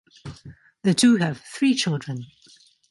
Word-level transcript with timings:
The 0.81 0.95
two 0.95 1.17
have 1.17 1.39
three 1.53 1.75
children. 1.75 2.25